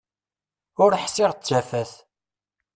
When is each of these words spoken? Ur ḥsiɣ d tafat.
Ur 0.83 0.91
ḥsiɣ 1.03 1.31
d 1.33 1.39
tafat. 1.41 1.93